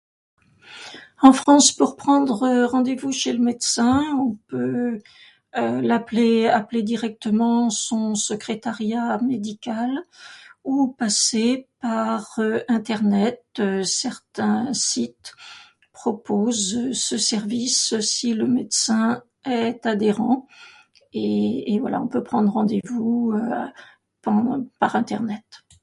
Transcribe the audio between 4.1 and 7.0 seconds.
on peut l'appeler, appeler